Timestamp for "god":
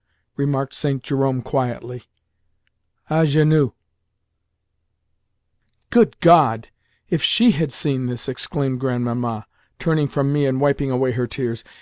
6.20-6.68